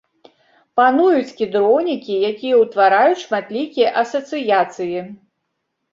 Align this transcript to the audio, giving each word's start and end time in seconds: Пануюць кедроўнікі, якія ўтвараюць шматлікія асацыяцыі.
Пануюць 0.79 1.35
кедроўнікі, 1.41 2.13
якія 2.31 2.55
ўтвараюць 2.63 3.23
шматлікія 3.27 3.95
асацыяцыі. 4.03 4.99